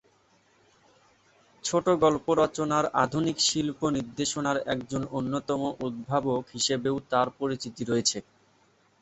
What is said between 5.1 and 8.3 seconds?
অন্যতম উদ্ভাবক হিসেবেও তার পরিচিতি রয়েছে।